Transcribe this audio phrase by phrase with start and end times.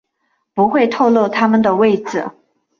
[0.55, 2.31] 不会透漏他们的位置